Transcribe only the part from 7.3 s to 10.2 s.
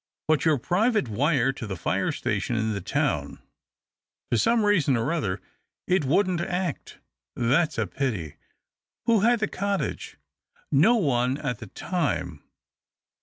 That's a pity. Who had the cottage?"